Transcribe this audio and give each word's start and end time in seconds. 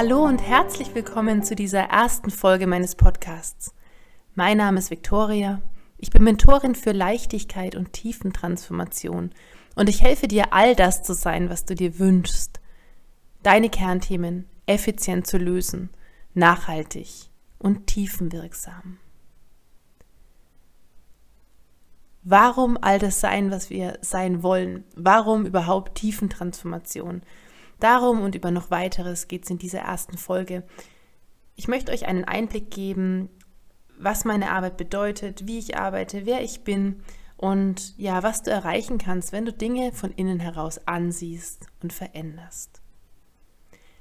Hallo 0.00 0.24
und 0.24 0.40
herzlich 0.40 0.94
willkommen 0.94 1.42
zu 1.42 1.56
dieser 1.56 1.80
ersten 1.80 2.30
Folge 2.30 2.68
meines 2.68 2.94
Podcasts. 2.94 3.74
Mein 4.36 4.58
Name 4.58 4.78
ist 4.78 4.92
Viktoria. 4.92 5.60
Ich 5.96 6.10
bin 6.10 6.22
Mentorin 6.22 6.76
für 6.76 6.92
Leichtigkeit 6.92 7.74
und 7.74 7.94
Tiefentransformation 7.94 9.32
und 9.74 9.88
ich 9.88 10.00
helfe 10.00 10.28
dir, 10.28 10.52
all 10.52 10.76
das 10.76 11.02
zu 11.02 11.14
sein, 11.14 11.50
was 11.50 11.64
du 11.64 11.74
dir 11.74 11.98
wünschst. 11.98 12.60
Deine 13.42 13.70
Kernthemen 13.70 14.46
effizient 14.66 15.26
zu 15.26 15.36
lösen, 15.36 15.90
nachhaltig 16.32 17.28
und 17.58 17.88
tiefenwirksam. 17.88 18.98
Warum 22.22 22.78
all 22.80 23.00
das 23.00 23.18
sein, 23.18 23.50
was 23.50 23.68
wir 23.68 23.98
sein 24.00 24.44
wollen? 24.44 24.84
Warum 24.94 25.44
überhaupt 25.44 25.96
Tiefentransformation? 25.96 27.22
Darum 27.80 28.22
und 28.22 28.34
über 28.34 28.50
noch 28.50 28.70
weiteres 28.70 29.28
geht 29.28 29.44
es 29.44 29.50
in 29.50 29.58
dieser 29.58 29.80
ersten 29.80 30.18
Folge. 30.18 30.64
Ich 31.54 31.68
möchte 31.68 31.92
euch 31.92 32.06
einen 32.06 32.24
Einblick 32.24 32.70
geben, 32.70 33.28
was 33.98 34.24
meine 34.24 34.50
Arbeit 34.50 34.76
bedeutet, 34.76 35.46
wie 35.46 35.58
ich 35.58 35.76
arbeite, 35.76 36.26
wer 36.26 36.42
ich 36.42 36.62
bin 36.62 37.02
und 37.36 37.96
ja, 37.98 38.22
was 38.22 38.42
du 38.42 38.50
erreichen 38.50 38.98
kannst, 38.98 39.32
wenn 39.32 39.44
du 39.44 39.52
Dinge 39.52 39.92
von 39.92 40.10
innen 40.10 40.40
heraus 40.40 40.86
ansiehst 40.86 41.66
und 41.82 41.92
veränderst. 41.92 42.80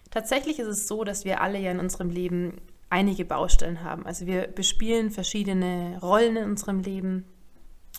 Tatsächlich 0.10 0.60
ist 0.60 0.68
es 0.68 0.88
so, 0.88 1.04
dass 1.04 1.26
wir 1.26 1.42
alle 1.42 1.60
ja 1.60 1.72
in 1.72 1.80
unserem 1.80 2.10
Leben 2.10 2.62
einige 2.90 3.26
Baustellen 3.26 3.84
haben. 3.84 4.06
Also 4.06 4.26
wir 4.26 4.48
bespielen 4.48 5.12
verschiedene 5.12 6.00
Rollen 6.02 6.38
in 6.38 6.46
unserem 6.46 6.80
Leben. 6.80 7.26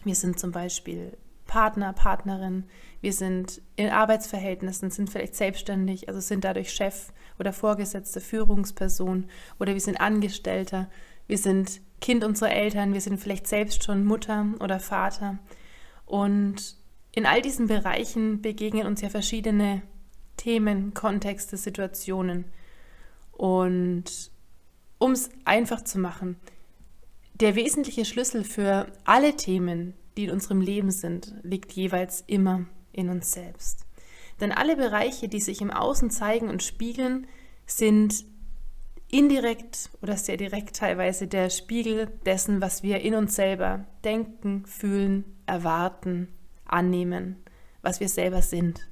Wir 0.05 0.15
sind 0.15 0.39
zum 0.39 0.51
Beispiel 0.51 1.17
Partner, 1.49 1.93
Partnerin, 1.93 2.65
wir 3.01 3.13
sind 3.13 3.61
in 3.75 3.89
Arbeitsverhältnissen, 3.89 4.91
sind 4.91 5.11
vielleicht 5.11 5.35
selbstständig, 5.35 6.09
also 6.09 6.21
sind 6.21 6.45
dadurch 6.45 6.71
Chef 6.71 7.13
oder 7.41 7.53
Vorgesetzte, 7.53 8.21
Führungsperson 8.21 9.27
oder 9.59 9.73
wir 9.73 9.81
sind 9.81 10.01
Angestellter, 10.01 10.89
wir 11.27 11.39
sind 11.39 11.81
Kind 12.01 12.23
unserer 12.23 12.53
Eltern, 12.53 12.93
wir 12.93 13.01
sind 13.01 13.19
vielleicht 13.19 13.49
selbst 13.49 13.83
schon 13.83 14.05
Mutter 14.05 14.47
oder 14.61 14.79
Vater. 14.79 15.39
Und 16.07 16.77
in 17.13 17.27
all 17.27 17.43
diesen 17.43 17.67
Bereichen 17.67 18.43
begegnen 18.43 18.87
uns 18.87 19.01
ja 19.01 19.09
verschiedene 19.09 19.83
Themen, 20.37 20.95
Kontexte, 20.95 21.57
Situationen. 21.57 22.45
Und 23.33 24.31
um 24.99 25.13
es 25.13 25.31
einfach 25.45 25.83
zu 25.83 25.99
machen, 25.99 26.37
der 27.35 27.55
wesentliche 27.55 28.05
Schlüssel 28.05 28.45
für 28.45 28.87
alle 29.05 29.37
Themen, 29.37 29.95
die 30.19 30.25
in 30.25 30.33
unserem 30.33 30.61
Leben 30.61 30.91
sind, 30.91 31.33
liegt 31.43 31.71
jeweils 31.73 32.25
immer 32.27 32.67
in 32.93 33.09
uns 33.09 33.33
selbst. 33.33 33.87
Denn 34.41 34.51
alle 34.51 34.77
Bereiche, 34.77 35.29
die 35.29 35.41
sich 35.41 35.61
im 35.61 35.71
Außen 35.71 36.11
zeigen 36.11 36.49
und 36.49 36.63
spiegeln, 36.63 37.29
sind 37.67 38.25
indirekt 39.09 39.91
oder 40.03 40.17
sehr 40.17 40.37
direkt 40.37 40.77
teilweise 40.77 41.29
der 41.29 41.51
Spiegel 41.51 42.09
dessen, 42.27 42.61
was 42.61 42.83
wir 42.83 43.01
in 43.01 43.15
uns 43.15 43.37
selber 43.37 43.87
denken, 44.05 44.67
fühlen, 44.67 45.25
erwarten, 45.47 46.29
annehmen, 46.65 47.37
was 47.81 48.01
wir 48.01 48.09
selber 48.09 48.43
sind. 48.43 48.89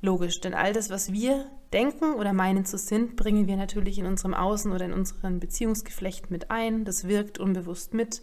Logisch, 0.00 0.40
denn 0.40 0.54
all 0.54 0.72
das, 0.72 0.90
was 0.90 1.12
wir 1.12 1.46
denken 1.72 2.14
oder 2.14 2.32
meinen 2.32 2.64
zu 2.64 2.78
sind, 2.78 3.14
bringen 3.14 3.46
wir 3.46 3.56
natürlich 3.56 3.98
in 3.98 4.06
unserem 4.06 4.34
Außen 4.34 4.72
oder 4.72 4.84
in 4.86 4.92
unseren 4.92 5.38
Beziehungsgeflecht 5.38 6.32
mit 6.32 6.50
ein. 6.50 6.84
Das 6.84 7.06
wirkt 7.06 7.38
unbewusst 7.38 7.94
mit. 7.94 8.22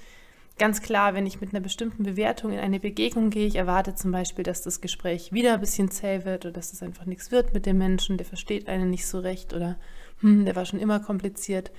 Ganz 0.59 0.81
klar, 0.81 1.15
wenn 1.15 1.25
ich 1.25 1.41
mit 1.41 1.49
einer 1.49 1.61
bestimmten 1.61 2.03
Bewertung 2.03 2.51
in 2.51 2.59
eine 2.59 2.79
Begegnung 2.79 3.31
gehe, 3.31 3.47
ich 3.47 3.55
erwarte 3.55 3.95
zum 3.95 4.11
Beispiel, 4.11 4.43
dass 4.43 4.61
das 4.61 4.81
Gespräch 4.81 5.33
wieder 5.33 5.55
ein 5.55 5.59
bisschen 5.59 5.89
zäh 5.89 6.25
wird 6.25 6.45
oder 6.45 6.53
dass 6.53 6.65
es 6.65 6.79
das 6.79 6.83
einfach 6.83 7.05
nichts 7.05 7.31
wird 7.31 7.55
mit 7.55 7.65
dem 7.65 7.79
Menschen, 7.79 8.17
der 8.17 8.25
versteht 8.25 8.67
einen 8.67 8.91
nicht 8.91 9.07
so 9.07 9.19
recht 9.19 9.53
oder 9.53 9.77
hm, 10.19 10.45
der 10.45 10.55
war 10.55 10.65
schon 10.65 10.79
immer 10.79 10.99
kompliziert, 10.99 11.71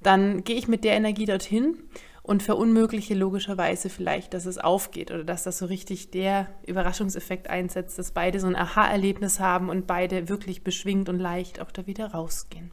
dann 0.00 0.44
gehe 0.44 0.56
ich 0.56 0.68
mit 0.68 0.84
der 0.84 0.94
Energie 0.94 1.24
dorthin 1.24 1.78
und 2.22 2.42
verunmögliche 2.42 3.14
logischerweise 3.14 3.90
vielleicht, 3.90 4.32
dass 4.32 4.46
es 4.46 4.58
aufgeht 4.58 5.10
oder 5.10 5.24
dass 5.24 5.42
das 5.42 5.58
so 5.58 5.66
richtig 5.66 6.10
der 6.10 6.48
Überraschungseffekt 6.66 7.50
einsetzt, 7.50 7.98
dass 7.98 8.12
beide 8.12 8.38
so 8.38 8.46
ein 8.46 8.56
Aha-Erlebnis 8.56 9.40
haben 9.40 9.68
und 9.68 9.86
beide 9.88 10.28
wirklich 10.28 10.62
beschwingt 10.62 11.08
und 11.08 11.18
leicht 11.18 11.60
auch 11.60 11.72
da 11.72 11.86
wieder 11.86 12.12
rausgehen. 12.12 12.70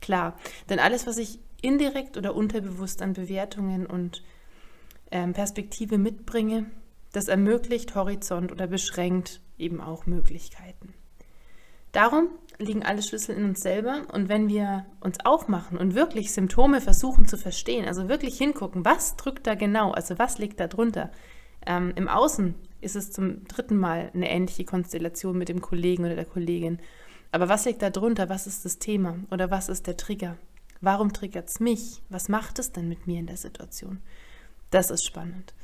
Klar, 0.00 0.36
denn 0.70 0.78
alles, 0.78 1.06
was 1.06 1.18
ich 1.18 1.38
indirekt 1.60 2.16
oder 2.16 2.34
unterbewusst 2.34 3.02
an 3.02 3.12
Bewertungen 3.12 3.86
und 3.86 4.22
Perspektive 5.10 5.98
mitbringe, 5.98 6.66
das 7.12 7.28
ermöglicht 7.28 7.94
Horizont 7.94 8.52
oder 8.52 8.66
beschränkt 8.66 9.40
eben 9.56 9.80
auch 9.80 10.06
Möglichkeiten. 10.06 10.94
Darum 11.92 12.28
liegen 12.58 12.82
alle 12.82 13.02
Schlüssel 13.02 13.36
in 13.36 13.44
uns 13.44 13.60
selber. 13.60 14.06
Und 14.12 14.28
wenn 14.28 14.48
wir 14.48 14.86
uns 15.00 15.18
aufmachen 15.24 15.78
und 15.78 15.94
wirklich 15.94 16.32
Symptome 16.32 16.80
versuchen 16.80 17.26
zu 17.26 17.36
verstehen, 17.36 17.86
also 17.86 18.08
wirklich 18.08 18.36
hingucken, 18.36 18.84
was 18.84 19.16
drückt 19.16 19.46
da 19.46 19.54
genau, 19.54 19.92
also 19.92 20.18
was 20.18 20.38
liegt 20.38 20.60
da 20.60 20.66
drunter. 20.66 21.10
Ähm, 21.66 21.92
Im 21.96 22.08
Außen 22.08 22.54
ist 22.80 22.96
es 22.96 23.10
zum 23.10 23.44
dritten 23.46 23.76
Mal 23.76 24.10
eine 24.14 24.30
ähnliche 24.30 24.64
Konstellation 24.64 25.38
mit 25.38 25.48
dem 25.48 25.60
Kollegen 25.60 26.04
oder 26.04 26.14
der 26.14 26.24
Kollegin. 26.24 26.78
Aber 27.32 27.48
was 27.48 27.64
liegt 27.64 27.82
da 27.82 27.90
drunter? 27.90 28.28
Was 28.28 28.46
ist 28.46 28.64
das 28.64 28.78
Thema? 28.78 29.18
Oder 29.30 29.50
was 29.50 29.68
ist 29.68 29.86
der 29.86 29.96
Trigger? 29.96 30.36
Warum 30.80 31.12
triggert 31.12 31.48
es 31.48 31.60
mich? 31.60 32.02
Was 32.08 32.28
macht 32.28 32.58
es 32.58 32.72
denn 32.72 32.88
mit 32.88 33.06
mir 33.06 33.18
in 33.18 33.26
der 33.26 33.36
Situation? 33.36 34.00
Das 34.70 34.90
ist 34.90 35.04
spannend. 35.04 35.54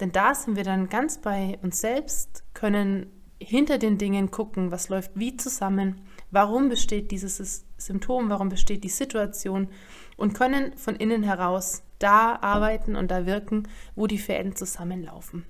Denn 0.00 0.12
da 0.12 0.34
sind 0.34 0.56
wir 0.56 0.64
dann 0.64 0.88
ganz 0.88 1.18
bei 1.18 1.58
uns 1.62 1.80
selbst, 1.80 2.44
können 2.54 3.06
hinter 3.38 3.78
den 3.78 3.98
Dingen 3.98 4.30
gucken, 4.30 4.70
was 4.70 4.88
läuft 4.88 5.12
wie 5.14 5.36
zusammen 5.36 6.02
warum 6.30 6.68
besteht 6.68 7.10
dieses 7.10 7.64
Symptom, 7.76 8.30
warum 8.30 8.48
besteht 8.48 8.84
die 8.84 8.88
Situation 8.88 9.68
und 10.16 10.34
können 10.34 10.76
von 10.76 10.96
innen 10.96 11.22
heraus 11.22 11.82
da 11.98 12.38
arbeiten 12.40 12.96
und 12.96 13.10
da 13.10 13.26
wirken, 13.26 13.68
wo 13.94 14.06
die 14.06 14.18
Fäden 14.18 14.56
zusammenlaufen. 14.56 15.44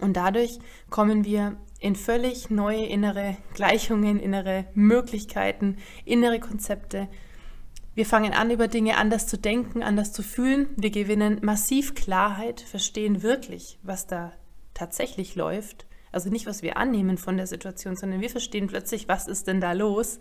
Und 0.00 0.16
dadurch 0.16 0.58
kommen 0.88 1.24
wir 1.24 1.56
in 1.78 1.94
völlig 1.94 2.50
neue 2.50 2.86
innere 2.86 3.36
Gleichungen, 3.54 4.18
innere 4.18 4.66
Möglichkeiten, 4.74 5.76
innere 6.04 6.40
Konzepte. 6.40 7.08
Wir 7.94 8.06
fangen 8.06 8.32
an, 8.32 8.50
über 8.50 8.68
Dinge 8.68 8.96
anders 8.96 9.26
zu 9.26 9.36
denken, 9.36 9.82
anders 9.82 10.12
zu 10.12 10.22
fühlen. 10.22 10.68
Wir 10.76 10.90
gewinnen 10.90 11.40
massiv 11.42 11.94
Klarheit, 11.94 12.60
verstehen 12.60 13.22
wirklich, 13.22 13.78
was 13.82 14.06
da 14.06 14.32
tatsächlich 14.74 15.34
läuft 15.34 15.86
also 16.12 16.30
nicht, 16.30 16.46
was 16.46 16.62
wir 16.62 16.76
annehmen 16.76 17.18
von 17.18 17.36
der 17.36 17.46
Situation, 17.46 17.96
sondern 17.96 18.20
wir 18.20 18.30
verstehen 18.30 18.66
plötzlich, 18.66 19.08
was 19.08 19.28
ist 19.28 19.46
denn 19.46 19.60
da 19.60 19.72
los? 19.72 20.18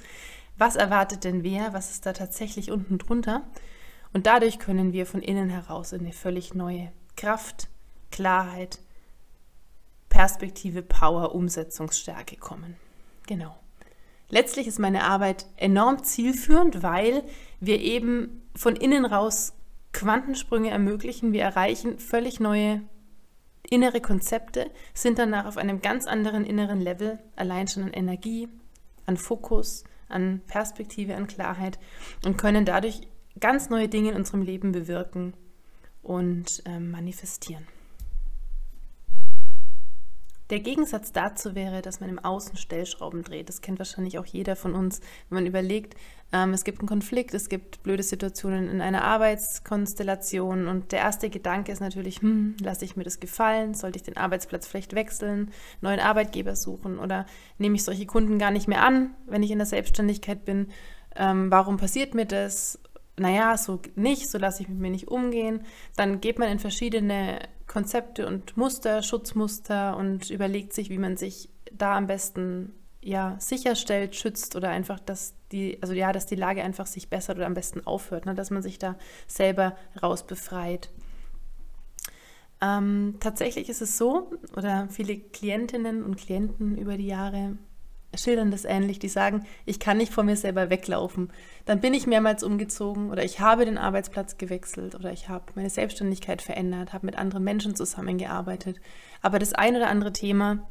Was 0.57 0.75
erwartet 0.75 1.23
denn 1.23 1.43
wer? 1.43 1.73
Was 1.73 1.91
ist 1.91 2.05
da 2.05 2.13
tatsächlich 2.13 2.71
unten 2.71 2.97
drunter? 2.97 3.43
Und 4.13 4.27
dadurch 4.27 4.59
können 4.59 4.93
wir 4.93 5.05
von 5.05 5.21
innen 5.21 5.49
heraus 5.49 5.93
in 5.93 6.01
eine 6.01 6.13
völlig 6.13 6.53
neue 6.53 6.91
Kraft, 7.15 7.69
Klarheit, 8.11 8.79
Perspektive, 10.09 10.81
Power, 10.81 11.33
Umsetzungsstärke 11.33 12.35
kommen. 12.37 12.75
Genau. 13.27 13.55
Letztlich 14.29 14.67
ist 14.67 14.79
meine 14.79 15.03
Arbeit 15.03 15.45
enorm 15.57 16.03
zielführend, 16.03 16.83
weil 16.83 17.23
wir 17.59 17.79
eben 17.79 18.43
von 18.55 18.75
innen 18.75 19.05
raus 19.05 19.53
Quantensprünge 19.91 20.69
ermöglichen. 20.69 21.33
Wir 21.33 21.41
erreichen 21.41 21.97
völlig 21.97 22.39
neue 22.39 22.81
innere 23.69 24.01
Konzepte 24.01 24.69
sind 24.93 25.19
danach 25.19 25.45
auf 25.45 25.57
einem 25.57 25.81
ganz 25.81 26.07
anderen 26.07 26.45
inneren 26.45 26.81
Level, 26.81 27.19
allein 27.35 27.67
schon 27.67 27.83
an 27.83 27.93
Energie, 27.93 28.47
an 29.05 29.17
Fokus, 29.17 29.83
an 30.07 30.41
Perspektive, 30.47 31.15
an 31.15 31.27
Klarheit 31.27 31.79
und 32.25 32.37
können 32.37 32.65
dadurch 32.65 33.01
ganz 33.39 33.69
neue 33.69 33.87
Dinge 33.87 34.11
in 34.11 34.15
unserem 34.15 34.41
Leben 34.41 34.71
bewirken 34.71 35.33
und 36.01 36.63
äh, 36.65 36.79
manifestieren. 36.79 37.67
Der 40.49 40.61
Gegensatz 40.61 41.11
dazu 41.11 41.53
wäre, 41.53 41.83
dass 41.83 41.99
man 41.99 42.09
im 42.09 42.17
Außen 42.17 42.57
Stellschrauben 42.57 43.23
dreht. 43.23 43.49
Das 43.49 43.61
kennt 43.61 43.77
wahrscheinlich 43.77 44.17
auch 44.17 44.25
jeder 44.25 44.55
von 44.55 44.73
uns, 44.73 44.99
wenn 45.29 45.37
man 45.37 45.45
überlegt, 45.45 45.95
ähm, 46.31 46.53
es 46.53 46.63
gibt 46.63 46.79
einen 46.79 46.87
Konflikt, 46.87 47.35
es 47.35 47.49
gibt 47.49 47.83
blöde 47.83 48.01
Situationen 48.01 48.67
in 48.67 48.81
einer 48.81 49.03
Arbeitskonstellation 49.03 50.67
und 50.67 50.91
der 50.91 50.99
erste 50.99 51.29
Gedanke 51.29 51.71
ist 51.71 51.81
natürlich, 51.81 52.21
hm, 52.21 52.55
lasse 52.61 52.85
ich 52.85 52.95
mir 52.95 53.03
das 53.03 53.19
gefallen? 53.19 53.75
Sollte 53.75 53.97
ich 53.97 54.03
den 54.03 54.17
Arbeitsplatz 54.17 54.67
vielleicht 54.67 54.95
wechseln, 54.95 55.51
neuen 55.81 55.99
Arbeitgeber 55.99 56.55
suchen 56.55 56.97
oder 56.97 57.27
nehme 57.59 57.75
ich 57.75 57.83
solche 57.83 58.07
Kunden 58.07 58.39
gar 58.39 58.51
nicht 58.51 58.67
mehr 58.67 58.83
an, 58.83 59.11
wenn 59.27 59.43
ich 59.43 59.51
in 59.51 59.59
der 59.59 59.67
Selbstständigkeit 59.67 60.45
bin? 60.45 60.69
Ähm, 61.15 61.51
warum 61.51 61.77
passiert 61.77 62.15
mir 62.15 62.25
das? 62.25 62.79
Naja, 63.17 63.57
so 63.57 63.81
nicht, 63.95 64.29
so 64.29 64.37
lasse 64.37 64.63
ich 64.63 64.69
mit 64.69 64.79
mir 64.79 64.91
nicht 64.91 65.09
umgehen. 65.09 65.61
Dann 65.95 66.21
geht 66.21 66.39
man 66.39 66.49
in 66.49 66.59
verschiedene 66.59 67.39
Konzepte 67.69 68.27
und 68.27 68.57
Muster, 68.57 69.01
Schutzmuster 69.03 69.95
und 69.95 70.29
überlegt 70.31 70.73
sich, 70.73 70.89
wie 70.89 70.97
man 70.97 71.15
sich 71.15 71.49
da 71.71 71.95
am 71.95 72.07
besten 72.07 72.73
ja, 73.01 73.37
sicherstellt, 73.39 74.15
schützt 74.15 74.55
oder 74.55 74.69
einfach, 74.69 74.99
dass 74.99 75.35
die, 75.51 75.77
also 75.81 75.93
ja, 75.93 76.11
dass 76.11 76.25
die 76.25 76.35
Lage 76.35 76.63
einfach 76.63 76.87
sich 76.87 77.09
bessert 77.09 77.37
oder 77.37 77.45
am 77.45 77.53
besten 77.53 77.85
aufhört, 77.85 78.25
ne, 78.25 78.33
dass 78.35 78.49
man 78.49 78.63
sich 78.63 78.79
da 78.79 78.97
selber 79.27 79.77
raus 80.01 80.25
befreit. 80.25 80.89
Ähm, 82.59 83.15
tatsächlich 83.19 83.69
ist 83.69 83.81
es 83.81 83.97
so, 83.97 84.31
oder 84.57 84.89
viele 84.89 85.17
Klientinnen 85.17 86.03
und 86.03 86.17
Klienten 86.17 86.75
über 86.75 86.97
die 86.97 87.07
Jahre 87.07 87.57
schildern 88.15 88.51
das 88.51 88.65
ähnlich. 88.65 88.99
Die 88.99 89.09
sagen, 89.09 89.45
ich 89.65 89.79
kann 89.79 89.97
nicht 89.97 90.13
vor 90.13 90.23
mir 90.23 90.35
selber 90.35 90.69
weglaufen. 90.69 91.31
Dann 91.65 91.81
bin 91.81 91.93
ich 91.93 92.07
mehrmals 92.07 92.43
umgezogen 92.43 93.11
oder 93.11 93.23
ich 93.23 93.39
habe 93.39 93.65
den 93.65 93.77
Arbeitsplatz 93.77 94.37
gewechselt 94.37 94.95
oder 94.95 95.11
ich 95.11 95.29
habe 95.29 95.45
meine 95.55 95.69
Selbstständigkeit 95.69 96.41
verändert, 96.41 96.93
habe 96.93 97.05
mit 97.05 97.17
anderen 97.17 97.43
Menschen 97.43 97.75
zusammengearbeitet. 97.75 98.79
Aber 99.21 99.39
das 99.39 99.53
ein 99.53 99.75
oder 99.75 99.89
andere 99.89 100.13
Thema 100.13 100.67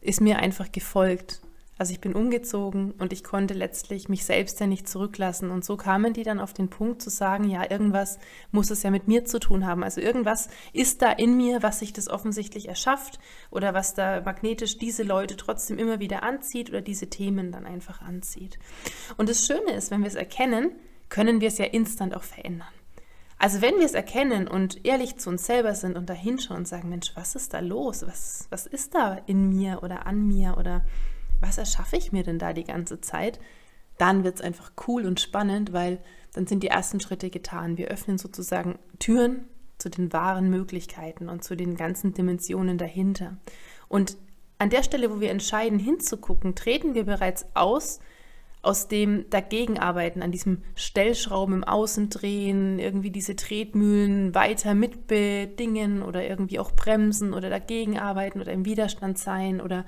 ist 0.00 0.20
mir 0.20 0.38
einfach 0.38 0.70
gefolgt 0.70 1.40
also 1.78 1.92
ich 1.92 2.00
bin 2.00 2.14
umgezogen 2.14 2.92
und 2.92 3.12
ich 3.12 3.22
konnte 3.22 3.52
letztlich 3.52 4.08
mich 4.08 4.24
selbst 4.24 4.58
ja 4.60 4.66
nicht 4.66 4.88
zurücklassen. 4.88 5.50
Und 5.50 5.62
so 5.62 5.76
kamen 5.76 6.14
die 6.14 6.22
dann 6.22 6.40
auf 6.40 6.54
den 6.54 6.70
Punkt 6.70 7.02
zu 7.02 7.10
sagen, 7.10 7.50
ja, 7.50 7.70
irgendwas 7.70 8.18
muss 8.50 8.70
es 8.70 8.82
ja 8.82 8.90
mit 8.90 9.08
mir 9.08 9.26
zu 9.26 9.38
tun 9.38 9.66
haben. 9.66 9.84
Also 9.84 10.00
irgendwas 10.00 10.48
ist 10.72 11.02
da 11.02 11.12
in 11.12 11.36
mir, 11.36 11.62
was 11.62 11.80
sich 11.80 11.92
das 11.92 12.08
offensichtlich 12.08 12.68
erschafft 12.68 13.18
oder 13.50 13.74
was 13.74 13.92
da 13.92 14.22
magnetisch 14.22 14.78
diese 14.78 15.02
Leute 15.02 15.36
trotzdem 15.36 15.78
immer 15.78 16.00
wieder 16.00 16.22
anzieht 16.22 16.70
oder 16.70 16.80
diese 16.80 17.10
Themen 17.10 17.52
dann 17.52 17.66
einfach 17.66 18.00
anzieht. 18.00 18.58
Und 19.18 19.28
das 19.28 19.46
Schöne 19.46 19.72
ist, 19.72 19.90
wenn 19.90 20.00
wir 20.00 20.08
es 20.08 20.14
erkennen, 20.14 20.72
können 21.10 21.42
wir 21.42 21.48
es 21.48 21.58
ja 21.58 21.66
instant 21.66 22.16
auch 22.16 22.22
verändern. 22.22 22.68
Also 23.38 23.60
wenn 23.60 23.76
wir 23.76 23.84
es 23.84 23.92
erkennen 23.92 24.48
und 24.48 24.86
ehrlich 24.86 25.18
zu 25.18 25.28
uns 25.28 25.44
selber 25.44 25.74
sind 25.74 25.96
und 25.96 26.08
da 26.08 26.14
hinschauen 26.14 26.60
und 26.60 26.68
sagen, 26.68 26.88
Mensch, 26.88 27.12
was 27.14 27.34
ist 27.34 27.52
da 27.52 27.60
los? 27.60 28.02
Was, 28.06 28.46
was 28.48 28.66
ist 28.66 28.94
da 28.94 29.18
in 29.26 29.50
mir 29.50 29.82
oder 29.82 30.06
an 30.06 30.26
mir 30.26 30.56
oder 30.56 30.86
was 31.40 31.58
erschaffe 31.58 31.96
ich 31.96 32.12
mir 32.12 32.22
denn 32.22 32.38
da 32.38 32.52
die 32.52 32.64
ganze 32.64 33.00
Zeit? 33.00 33.40
Dann 33.98 34.24
wird 34.24 34.36
es 34.36 34.40
einfach 34.40 34.72
cool 34.86 35.06
und 35.06 35.20
spannend, 35.20 35.72
weil 35.72 35.98
dann 36.32 36.46
sind 36.46 36.62
die 36.62 36.68
ersten 36.68 37.00
Schritte 37.00 37.30
getan. 37.30 37.78
Wir 37.78 37.88
öffnen 37.88 38.18
sozusagen 38.18 38.78
Türen 38.98 39.46
zu 39.78 39.88
den 39.88 40.12
wahren 40.12 40.50
Möglichkeiten 40.50 41.28
und 41.28 41.44
zu 41.44 41.56
den 41.56 41.76
ganzen 41.76 42.12
Dimensionen 42.12 42.78
dahinter. 42.78 43.36
Und 43.88 44.16
an 44.58 44.70
der 44.70 44.82
Stelle, 44.82 45.10
wo 45.10 45.20
wir 45.20 45.30
entscheiden, 45.30 45.78
hinzugucken, 45.78 46.54
treten 46.54 46.94
wir 46.94 47.04
bereits 47.04 47.46
aus 47.54 48.00
aus 48.66 48.88
dem 48.88 49.30
Dagegenarbeiten, 49.30 50.22
an 50.22 50.32
diesem 50.32 50.62
Stellschrauben 50.74 51.54
im 51.54 51.64
Außendrehen, 51.64 52.80
irgendwie 52.80 53.12
diese 53.12 53.36
Tretmühlen 53.36 54.34
weiter 54.34 54.74
mitbedingen 54.74 56.02
oder 56.02 56.28
irgendwie 56.28 56.58
auch 56.58 56.72
bremsen 56.72 57.32
oder 57.32 57.48
dagegenarbeiten 57.48 58.40
oder 58.40 58.52
im 58.52 58.64
Widerstand 58.64 59.18
sein 59.18 59.60
oder 59.60 59.84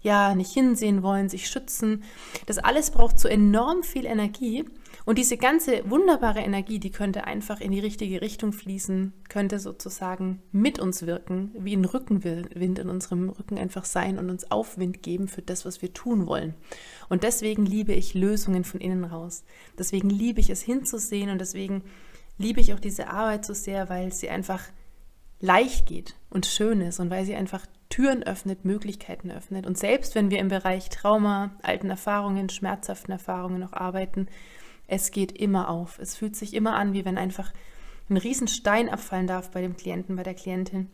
ja, 0.00 0.34
nicht 0.34 0.52
hinsehen 0.52 1.02
wollen, 1.02 1.28
sich 1.28 1.48
schützen. 1.48 2.04
Das 2.46 2.58
alles 2.58 2.90
braucht 2.90 3.18
so 3.18 3.28
enorm 3.28 3.82
viel 3.82 4.06
Energie. 4.06 4.64
Und 5.04 5.16
diese 5.16 5.38
ganze 5.38 5.88
wunderbare 5.88 6.40
Energie, 6.40 6.78
die 6.78 6.90
könnte 6.90 7.24
einfach 7.24 7.60
in 7.60 7.72
die 7.72 7.80
richtige 7.80 8.20
Richtung 8.20 8.52
fließen, 8.52 9.14
könnte 9.30 9.58
sozusagen 9.58 10.42
mit 10.52 10.78
uns 10.78 11.06
wirken, 11.06 11.50
wie 11.58 11.74
ein 11.74 11.86
Rückenwind 11.86 12.78
in 12.78 12.90
unserem 12.90 13.30
Rücken 13.30 13.56
einfach 13.56 13.86
sein 13.86 14.18
und 14.18 14.28
uns 14.28 14.50
Aufwind 14.50 15.02
geben 15.02 15.26
für 15.26 15.40
das, 15.40 15.64
was 15.64 15.80
wir 15.80 15.94
tun 15.94 16.26
wollen. 16.26 16.52
Und 17.08 17.22
deswegen 17.22 17.64
liebe 17.64 17.94
ich 17.94 18.12
Lösungen 18.12 18.64
von 18.64 18.80
innen 18.80 19.04
raus. 19.04 19.44
Deswegen 19.78 20.10
liebe 20.10 20.40
ich 20.40 20.50
es 20.50 20.60
hinzusehen 20.60 21.30
und 21.30 21.40
deswegen 21.40 21.84
liebe 22.36 22.60
ich 22.60 22.74
auch 22.74 22.80
diese 22.80 23.08
Arbeit 23.08 23.46
so 23.46 23.54
sehr, 23.54 23.88
weil 23.88 24.12
sie 24.12 24.28
einfach 24.28 24.62
leicht 25.40 25.86
geht 25.86 26.14
und 26.30 26.46
schön 26.46 26.80
ist 26.80 27.00
und 27.00 27.10
weil 27.10 27.24
sie 27.24 27.34
einfach 27.34 27.66
Türen 27.88 28.22
öffnet, 28.22 28.64
Möglichkeiten 28.64 29.30
öffnet. 29.30 29.66
Und 29.66 29.78
selbst 29.78 30.14
wenn 30.14 30.30
wir 30.30 30.38
im 30.38 30.48
Bereich 30.48 30.90
Trauma, 30.90 31.52
alten 31.62 31.90
Erfahrungen, 31.90 32.48
schmerzhaften 32.48 33.12
Erfahrungen 33.12 33.60
noch 33.60 33.72
arbeiten, 33.72 34.28
es 34.86 35.10
geht 35.10 35.32
immer 35.32 35.68
auf. 35.68 35.98
Es 35.98 36.16
fühlt 36.16 36.36
sich 36.36 36.54
immer 36.54 36.74
an, 36.74 36.92
wie 36.92 37.04
wenn 37.04 37.18
einfach 37.18 37.52
ein 38.10 38.16
Riesenstein 38.16 38.88
abfallen 38.88 39.26
darf 39.26 39.50
bei 39.50 39.60
dem 39.60 39.76
Klienten, 39.76 40.16
bei 40.16 40.22
der 40.22 40.34
Klientin. 40.34 40.90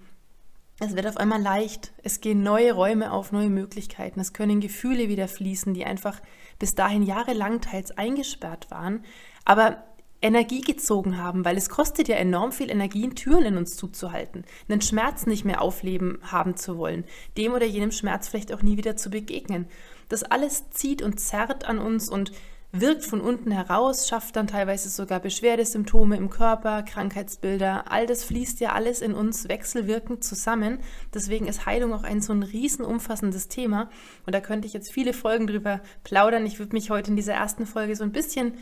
Es 0.81 0.97
wird 0.97 1.07
auf 1.07 1.17
einmal 1.17 1.41
leicht. 1.41 1.93
Es 2.03 2.21
gehen 2.21 2.43
neue 2.43 2.73
Räume 2.73 3.13
auf, 3.13 3.31
neue 3.31 3.51
Möglichkeiten. 3.51 4.19
Es 4.19 4.33
können 4.33 4.61
Gefühle 4.61 5.09
wieder 5.09 5.29
fließen, 5.29 5.73
die 5.75 5.85
einfach 5.85 6.21
bis 6.59 6.75
dahin 6.75 7.05
jahrelang 7.05 7.61
teils 7.61 7.97
eingesperrt 7.97 8.71
waren. 8.73 9.05
Aber 9.45 9.85
Energie 10.25 10.63
gezogen 10.63 11.19
haben, 11.19 11.45
weil 11.45 11.59
es 11.59 11.69
kostet 11.69 12.09
ja 12.09 12.17
enorm 12.17 12.51
viel 12.51 12.71
Energie, 12.71 13.11
Türen 13.11 13.45
in 13.45 13.57
uns 13.59 13.77
zuzuhalten, 13.77 14.45
einen 14.69 14.81
Schmerz 14.81 15.27
nicht 15.27 15.45
mehr 15.45 15.61
aufleben 15.61 16.19
haben 16.23 16.57
zu 16.57 16.79
wollen, 16.79 17.05
dem 17.37 17.53
oder 17.53 17.67
jenem 17.67 17.93
Schmerz 17.93 18.29
vielleicht 18.29 18.53
auch 18.53 18.63
nie 18.63 18.79
wieder 18.79 18.97
zu 18.97 19.11
begegnen. 19.11 19.67
Das 20.09 20.23
alles 20.23 20.71
zieht 20.71 21.03
und 21.03 21.21
zerrt 21.21 21.67
an 21.67 21.79
uns 21.79 22.09
und 22.09 22.33
wirkt 22.73 23.05
von 23.05 23.21
unten 23.21 23.51
heraus, 23.51 24.09
schafft 24.09 24.37
dann 24.37 24.47
teilweise 24.47 24.89
sogar 24.89 25.21
Beschwerdesymptome 25.21 26.17
im 26.17 26.31
Körper, 26.31 26.83
Krankheitsbilder. 26.83 27.93
All 27.93 28.07
das 28.07 28.25
fließt 28.25 28.61
ja 28.61 28.73
alles 28.73 29.03
in 29.03 29.15
uns 29.15 29.49
wechselwirkend 29.49 30.25
zusammen. 30.25 30.79
Deswegen 31.13 31.47
ist 31.47 31.67
Heilung 31.67 31.93
auch 31.93 32.03
ein 32.03 32.23
so 32.23 32.33
ein 32.33 32.43
riesen 32.43 32.85
umfassendes 32.85 33.49
Thema. 33.49 33.91
Und 34.27 34.35
da 34.35 34.41
könnte 34.41 34.67
ich 34.67 34.73
jetzt 34.73 34.91
viele 34.91 35.13
Folgen 35.13 35.47
drüber 35.47 35.83
plaudern. 36.03 36.47
Ich 36.47 36.59
würde 36.59 36.73
mich 36.73 36.91
heute 36.91 37.11
in 37.11 37.17
dieser 37.17 37.35
ersten 37.35 37.67
Folge 37.67 37.95
so 37.95 38.03
ein 38.03 38.13
bisschen 38.13 38.55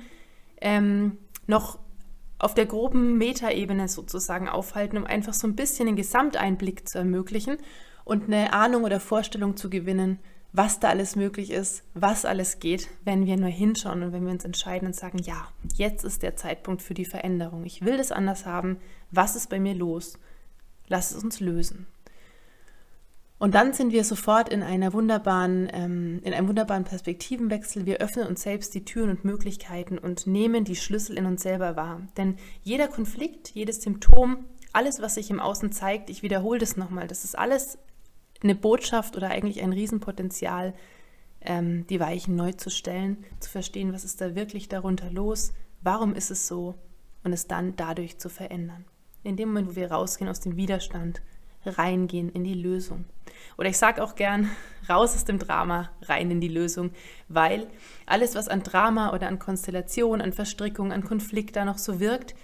ähm, 0.61 1.17
noch 1.47 1.79
auf 2.39 2.55
der 2.55 2.67
groben 2.67 3.19
Metaebene 3.19 3.89
sozusagen 3.89 4.49
aufhalten, 4.49 4.97
um 4.97 5.07
einfach 5.07 5.35
so 5.35 5.47
ein 5.47 5.55
bisschen 5.55 5.87
den 5.87 5.97
Gesamteinblick 5.97 6.89
zu 6.89 6.99
ermöglichen 6.99 7.59
und 8.05 8.25
eine 8.25 8.53
Ahnung 8.53 8.85
oder 8.85 8.99
Vorstellung 8.99 9.57
zu 9.57 9.71
gewinnen, 9.71 10.19
was 10.53 10.81
da 10.81 10.89
alles 10.89 11.17
möglich 11.17 11.51
ist, 11.51 11.83
was 11.95 12.25
alles 12.25 12.59
geht, 12.59 12.89
wenn 13.05 13.27
wir 13.27 13.37
nur 13.37 13.49
hinschauen 13.49 14.03
und 14.03 14.13
wenn 14.13 14.25
wir 14.25 14.33
uns 14.33 14.45
entscheiden 14.45 14.87
und 14.87 14.95
sagen, 14.95 15.19
ja, 15.19 15.49
jetzt 15.77 16.05
ist 16.05 16.23
der 16.23 16.37
Zeitpunkt 16.37 16.83
für 16.83 16.95
die 16.95 17.07
Veränderung. 17.07 17.65
Ich 17.65 17.85
will 17.85 17.97
das 17.97 18.13
anders 18.13 18.45
haben. 18.45 18.79
Was 19.11 19.35
ist 19.35 19.49
bei 19.49 19.61
mir 19.61 19.75
los? 19.75 20.19
Lass 20.89 21.13
es 21.13 21.23
uns 21.23 21.41
lösen. 21.41 21.87
Und 23.43 23.57
dann 23.57 23.73
sind 23.73 23.91
wir 23.91 24.05
sofort 24.05 24.51
in 24.51 24.63
einer 24.63 24.93
wunderbaren, 24.93 25.69
ähm, 25.73 26.21
in 26.23 26.33
einem 26.33 26.47
wunderbaren 26.47 26.85
Perspektivenwechsel. 26.85 27.87
Wir 27.87 27.97
öffnen 27.97 28.29
uns 28.29 28.43
selbst 28.43 28.73
die 28.73 28.85
Türen 28.85 29.11
und 29.11 29.25
Möglichkeiten 29.25 29.99
und 29.99 30.29
nehmen 30.29 30.63
die 30.63 30.77
Schlüssel 30.77 31.19
in 31.19 31.27
uns 31.27 31.43
selber 31.43 31.75
wahr. 31.75 32.03
Denn 32.17 32.37
jeder 32.63 32.87
Konflikt, 32.87 33.49
jedes 33.49 33.83
Symptom, 33.83 34.45
alles, 34.73 35.03
was 35.03 35.17
sich 35.17 35.29
im 35.29 35.41
Außen 35.41 35.73
zeigt, 35.73 36.09
ich 36.09 36.23
wiederhole 36.23 36.61
das 36.61 36.77
nochmal, 36.77 37.09
das 37.09 37.25
ist 37.25 37.37
alles 37.37 37.79
eine 38.45 38.55
Botschaft 38.55 39.17
oder 39.17 39.31
eigentlich 39.31 39.61
ein 39.61 39.73
Riesenpotenzial, 39.73 40.73
ähm, 41.41 41.85
die 41.89 41.99
Weichen 41.99 42.37
neu 42.37 42.53
zu 42.53 42.71
stellen, 42.71 43.25
zu 43.41 43.51
verstehen, 43.51 43.93
was 43.93 44.05
ist 44.05 44.21
da 44.21 44.37
wirklich 44.37 44.69
darunter 44.69 45.11
los, 45.11 45.53
warum 45.81 46.15
ist 46.15 46.31
es 46.31 46.47
so 46.47 46.77
und 47.25 47.33
es 47.33 47.49
dann 47.49 47.75
dadurch 47.75 48.19
zu 48.19 48.29
verändern. 48.29 48.85
In 49.25 49.37
dem 49.37 49.49
Moment, 49.49 49.71
wo 49.71 49.75
wir 49.75 49.91
rausgehen 49.91 50.31
aus 50.31 50.39
dem 50.39 50.55
Widerstand, 50.55 51.23
reingehen 51.65 52.29
in 52.31 52.45
die 52.45 52.55
Lösung. 52.55 53.05
Oder 53.59 53.69
ich 53.69 53.79
sage 53.79 54.03
auch 54.03 54.15
gern, 54.15 54.51
raus 54.89 55.15
aus 55.15 55.25
dem 55.25 55.39
Drama, 55.39 55.91
rein 56.03 56.31
in 56.31 56.41
die 56.41 56.49
Lösung, 56.49 56.91
weil 57.29 57.67
alles, 58.07 58.35
was 58.35 58.49
an 58.49 58.63
Drama 58.63 59.13
oder 59.15 59.29
an 59.29 59.39
Konstellation, 59.39 60.21
an 60.21 60.33
Verstrickung, 60.33 60.93
an 60.93 61.05
Konflikt 61.05 61.57
da 61.57 61.65
noch 61.65 61.79
so 61.79 62.01
wirkt, 62.01 62.35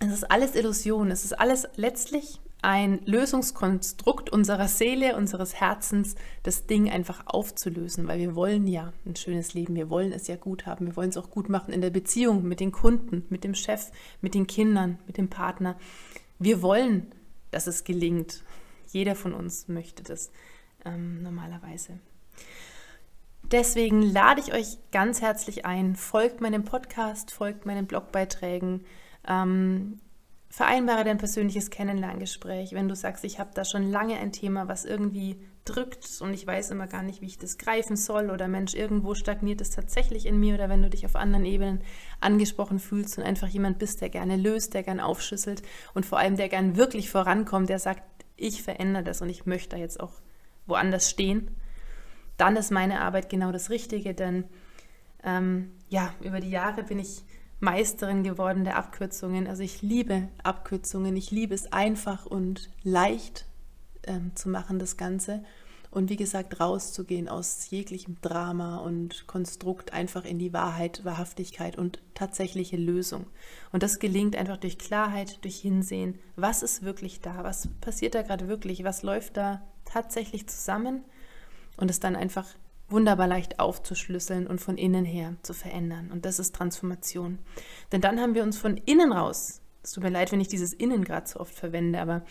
es 0.00 0.12
ist 0.12 0.30
alles 0.30 0.54
Illusion, 0.54 1.10
es 1.10 1.24
ist 1.24 1.38
alles 1.38 1.66
letztlich 1.76 2.40
ein 2.62 3.00
Lösungskonstrukt 3.04 4.30
unserer 4.30 4.68
Seele, 4.68 5.16
unseres 5.16 5.54
Herzens, 5.54 6.16
das 6.42 6.66
Ding 6.66 6.90
einfach 6.90 7.22
aufzulösen, 7.26 8.08
weil 8.08 8.18
wir 8.18 8.34
wollen 8.34 8.66
ja 8.66 8.92
ein 9.04 9.16
schönes 9.16 9.54
Leben, 9.54 9.74
wir 9.74 9.88
wollen 9.88 10.12
es 10.12 10.26
ja 10.26 10.36
gut 10.36 10.66
haben, 10.66 10.86
wir 10.86 10.96
wollen 10.96 11.10
es 11.10 11.16
auch 11.16 11.30
gut 11.30 11.48
machen 11.48 11.72
in 11.72 11.80
der 11.80 11.90
Beziehung 11.90 12.42
mit 12.42 12.60
den 12.60 12.72
Kunden, 12.72 13.24
mit 13.28 13.44
dem 13.44 13.54
Chef, 13.54 13.90
mit 14.20 14.34
den 14.34 14.46
Kindern, 14.46 14.98
mit 15.06 15.16
dem 15.16 15.28
Partner. 15.28 15.76
Wir 16.38 16.60
wollen 16.60 17.12
dass 17.50 17.66
es 17.66 17.84
gelingt. 17.84 18.42
Jeder 18.92 19.14
von 19.14 19.32
uns 19.32 19.68
möchte 19.68 20.02
das 20.02 20.30
ähm, 20.84 21.22
normalerweise. 21.22 21.98
Deswegen 23.42 24.02
lade 24.02 24.40
ich 24.40 24.52
euch 24.52 24.78
ganz 24.90 25.22
herzlich 25.22 25.64
ein, 25.64 25.94
folgt 25.94 26.40
meinem 26.40 26.64
Podcast, 26.64 27.30
folgt 27.30 27.64
meinen 27.64 27.86
Blogbeiträgen, 27.86 28.84
ähm, 29.28 30.00
vereinbare 30.48 31.04
dein 31.04 31.18
persönliches 31.18 31.70
Kennenlerngespräch, 31.70 32.72
wenn 32.72 32.88
du 32.88 32.96
sagst, 32.96 33.24
ich 33.24 33.38
habe 33.38 33.50
da 33.54 33.64
schon 33.64 33.88
lange 33.90 34.16
ein 34.18 34.32
Thema, 34.32 34.66
was 34.68 34.84
irgendwie 34.84 35.40
drückt 35.68 36.20
und 36.20 36.32
ich 36.32 36.46
weiß 36.46 36.70
immer 36.70 36.86
gar 36.86 37.02
nicht, 37.02 37.20
wie 37.20 37.26
ich 37.26 37.38
das 37.38 37.58
greifen 37.58 37.96
soll 37.96 38.30
oder 38.30 38.48
Mensch, 38.48 38.74
irgendwo 38.74 39.14
stagniert 39.14 39.60
es 39.60 39.70
tatsächlich 39.70 40.26
in 40.26 40.40
mir 40.40 40.54
oder 40.54 40.68
wenn 40.68 40.82
du 40.82 40.88
dich 40.88 41.04
auf 41.04 41.16
anderen 41.16 41.44
Ebenen 41.44 41.80
angesprochen 42.20 42.78
fühlst 42.78 43.18
und 43.18 43.24
einfach 43.24 43.48
jemand 43.48 43.78
bist, 43.78 44.00
der 44.00 44.08
gerne 44.08 44.36
löst, 44.36 44.74
der 44.74 44.82
gern 44.82 45.00
aufschüsselt 45.00 45.62
und 45.92 46.06
vor 46.06 46.18
allem 46.18 46.36
der 46.36 46.48
gern 46.48 46.76
wirklich 46.76 47.10
vorankommt, 47.10 47.68
der 47.68 47.78
sagt, 47.78 48.02
ich 48.36 48.62
verändere 48.62 49.04
das 49.04 49.20
und 49.20 49.28
ich 49.28 49.46
möchte 49.46 49.70
da 49.70 49.76
jetzt 49.76 50.00
auch 50.00 50.12
woanders 50.66 51.10
stehen, 51.10 51.50
dann 52.36 52.56
ist 52.56 52.70
meine 52.70 53.00
Arbeit 53.00 53.28
genau 53.28 53.52
das 53.52 53.70
Richtige, 53.70 54.14
denn 54.14 54.44
ähm, 55.24 55.72
ja, 55.88 56.14
über 56.20 56.40
die 56.40 56.50
Jahre 56.50 56.82
bin 56.82 56.98
ich 56.98 57.24
Meisterin 57.60 58.22
geworden 58.22 58.64
der 58.64 58.76
Abkürzungen. 58.76 59.46
Also 59.46 59.62
ich 59.62 59.82
liebe 59.82 60.28
Abkürzungen, 60.42 61.16
ich 61.16 61.30
liebe 61.30 61.54
es 61.54 61.72
einfach 61.72 62.26
und 62.26 62.70
leicht 62.82 63.46
ähm, 64.06 64.34
zu 64.34 64.48
machen, 64.48 64.78
das 64.78 64.96
Ganze. 64.96 65.42
Und 65.90 66.10
wie 66.10 66.16
gesagt, 66.16 66.60
rauszugehen 66.60 67.28
aus 67.28 67.70
jeglichem 67.70 68.16
Drama 68.20 68.78
und 68.78 69.26
Konstrukt 69.26 69.92
einfach 69.92 70.24
in 70.24 70.38
die 70.38 70.52
Wahrheit, 70.52 71.04
Wahrhaftigkeit 71.04 71.78
und 71.78 72.02
tatsächliche 72.14 72.76
Lösung. 72.76 73.26
Und 73.72 73.82
das 73.82 73.98
gelingt 73.98 74.36
einfach 74.36 74.58
durch 74.58 74.78
Klarheit, 74.78 75.42
durch 75.44 75.56
Hinsehen. 75.56 76.18
Was 76.34 76.62
ist 76.62 76.82
wirklich 76.82 77.20
da? 77.20 77.44
Was 77.44 77.68
passiert 77.80 78.14
da 78.14 78.22
gerade 78.22 78.48
wirklich? 78.48 78.84
Was 78.84 79.02
läuft 79.02 79.36
da 79.36 79.62
tatsächlich 79.84 80.46
zusammen? 80.48 81.02
Und 81.78 81.90
es 81.90 82.00
dann 82.00 82.16
einfach 82.16 82.46
wunderbar 82.88 83.26
leicht 83.26 83.58
aufzuschlüsseln 83.58 84.46
und 84.46 84.60
von 84.60 84.78
innen 84.78 85.04
her 85.04 85.34
zu 85.42 85.54
verändern. 85.54 86.10
Und 86.12 86.24
das 86.24 86.38
ist 86.38 86.54
Transformation. 86.54 87.38
Denn 87.92 88.00
dann 88.00 88.20
haben 88.20 88.34
wir 88.34 88.42
uns 88.42 88.58
von 88.58 88.76
innen 88.76 89.12
raus, 89.12 89.60
es 89.82 89.92
tut 89.92 90.02
mir 90.02 90.10
leid, 90.10 90.32
wenn 90.32 90.40
ich 90.40 90.48
dieses 90.48 90.72
Innen 90.72 91.04
gerade 91.04 91.28
so 91.28 91.38
oft 91.38 91.54
verwende, 91.54 92.00
aber 92.00 92.24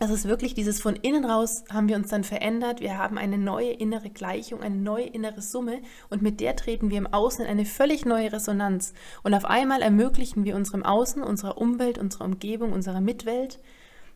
es 0.00 0.10
ist 0.10 0.26
wirklich 0.26 0.54
dieses 0.54 0.80
von 0.80 0.96
innen 0.96 1.24
raus 1.24 1.64
haben 1.72 1.88
wir 1.88 1.94
uns 1.94 2.08
dann 2.08 2.24
verändert. 2.24 2.80
Wir 2.80 2.98
haben 2.98 3.16
eine 3.16 3.38
neue 3.38 3.70
innere 3.70 4.10
Gleichung, 4.10 4.60
eine 4.60 4.74
neue 4.74 5.06
innere 5.06 5.40
Summe 5.40 5.82
und 6.10 6.20
mit 6.20 6.40
der 6.40 6.56
treten 6.56 6.90
wir 6.90 6.98
im 6.98 7.06
Außen 7.06 7.44
in 7.44 7.50
eine 7.50 7.64
völlig 7.64 8.04
neue 8.04 8.32
Resonanz. 8.32 8.92
Und 9.22 9.34
auf 9.34 9.44
einmal 9.44 9.82
ermöglichen 9.82 10.44
wir 10.44 10.56
unserem 10.56 10.82
Außen, 10.82 11.22
unserer 11.22 11.58
Umwelt, 11.58 11.98
unserer 11.98 12.24
Umgebung, 12.24 12.72
unserer 12.72 13.00
Mitwelt, 13.00 13.60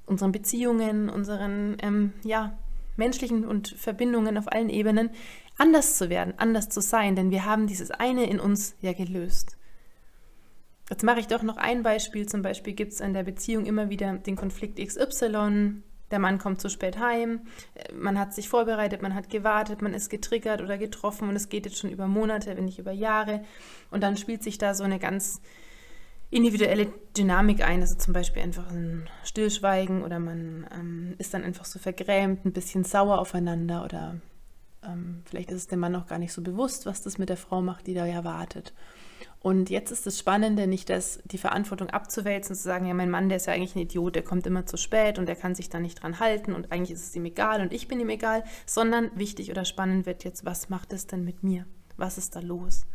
unseren 0.05 0.33
Beziehungen, 0.33 1.09
unseren 1.09 1.77
ähm, 1.81 2.13
ja, 2.25 2.59
menschlichen 2.97 3.47
und 3.47 3.69
Verbindungen 3.69 4.37
auf 4.37 4.51
allen 4.51 4.71
Ebenen 4.71 5.11
anders 5.59 5.97
zu 5.97 6.11
werden, 6.11 6.35
anders 6.39 6.69
zu 6.69 6.81
sein, 6.81 7.15
denn 7.15 7.31
wir 7.31 7.45
haben 7.45 7.69
dieses 7.69 7.93
eine 7.93 8.29
in 8.29 8.41
uns 8.41 8.75
ja 8.81 8.93
gelöst. 8.93 9.58
Jetzt 10.91 11.03
mache 11.03 11.21
ich 11.21 11.27
doch 11.27 11.43
noch 11.43 11.57
ein 11.57 11.83
Beispiel. 11.83 12.27
Zum 12.27 12.43
Beispiel 12.43 12.73
gibt 12.73 12.93
es 12.93 13.01
in 13.01 13.13
der 13.13 13.23
Beziehung 13.23 13.67
immer 13.67 13.91
wieder 13.91 14.15
den 14.15 14.37
Konflikt 14.37 14.79
XY. 14.79 15.83
Der 16.11 16.19
Mann 16.19 16.39
kommt 16.39 16.61
zu 16.61 16.71
spät 16.71 16.99
heim, 16.99 17.43
man 17.95 18.19
hat 18.19 18.33
sich 18.33 18.49
vorbereitet, 18.49 19.03
man 19.03 19.15
hat 19.15 19.29
gewartet, 19.29 19.83
man 19.83 19.93
ist 19.93 20.09
getriggert 20.09 20.63
oder 20.63 20.79
getroffen 20.79 21.29
und 21.29 21.37
es 21.37 21.51
geht 21.51 21.67
jetzt 21.67 21.77
schon 21.77 21.91
über 21.91 22.07
Monate, 22.07 22.57
wenn 22.57 22.65
nicht 22.65 22.79
über 22.79 22.93
Jahre. 22.93 23.45
Und 23.91 24.03
dann 24.03 24.17
spielt 24.17 24.43
sich 24.43 24.57
da 24.57 24.73
so 24.73 24.85
eine 24.85 24.99
ganz 24.99 25.43
individuelle 26.31 26.93
Dynamik 27.17 27.63
ein. 27.63 27.81
Also 27.81 27.97
zum 27.97 28.15
Beispiel 28.15 28.43
einfach 28.43 28.71
ein 28.71 29.09
Stillschweigen 29.25 30.03
oder 30.03 30.19
man 30.19 30.67
ähm, 30.75 31.15
ist 31.19 31.35
dann 31.35 31.45
einfach 31.45 31.65
so 31.65 31.79
vergrämt, 31.79 32.45
ein 32.45 32.53
bisschen 32.53 32.85
sauer 32.85 33.19
aufeinander 33.19 33.85
oder 33.85 34.17
ähm, 34.83 35.23
vielleicht 35.25 35.51
ist 35.51 35.57
es 35.57 35.67
dem 35.67 35.81
Mann 35.81 35.97
auch 35.97 36.07
gar 36.07 36.19
nicht 36.19 36.33
so 36.33 36.43
bewusst, 36.43 36.87
was 36.87 37.03
das 37.03 37.19
mit 37.19 37.29
der 37.29 37.37
Frau 37.37 37.61
macht, 37.61 37.87
die 37.87 37.95
da 37.95 38.07
ja 38.07 38.25
wartet. 38.25 38.73
Und 39.41 39.71
jetzt 39.71 39.93
ist 39.93 40.05
das 40.05 40.19
Spannende, 40.19 40.67
nicht 40.67 40.91
das, 40.91 41.21
die 41.25 41.39
Verantwortung 41.39 41.91
abzuwälzen 41.91 42.55
und 42.55 42.57
zu 42.57 42.63
sagen, 42.65 42.87
ja, 42.87 42.95
mein 42.95 43.11
Mann, 43.11 43.29
der 43.29 43.37
ist 43.37 43.47
ja 43.47 43.53
eigentlich 43.53 43.77
ein 43.77 43.83
Idiot, 43.83 44.17
der 44.17 44.25
kommt 44.25 44.47
immer 44.47 44.67
zu 44.67 44.77
spät 44.77 45.19
und 45.19 45.27
der 45.27 45.37
kann 45.37 45.55
sich 45.55 45.69
da 45.69 45.79
nicht 45.79 46.03
dran 46.03 46.19
halten 46.19 46.53
und 46.53 46.73
eigentlich 46.73 46.91
ist 46.91 47.07
es 47.07 47.15
ihm 47.15 47.25
egal 47.25 47.61
und 47.61 47.73
ich 47.73 47.87
bin 47.87 48.01
ihm 48.01 48.09
egal, 48.09 48.43
sondern 48.67 49.11
wichtig 49.15 49.51
oder 49.51 49.65
spannend 49.65 50.07
wird 50.07 50.25
jetzt, 50.25 50.45
was 50.45 50.71
macht 50.71 50.93
es 50.93 51.07
denn 51.07 51.25
mit 51.25 51.45
mir? 51.45 51.67
Was 51.97 52.19
ist 52.19 52.35
da 52.35 52.41
los? 52.41 52.87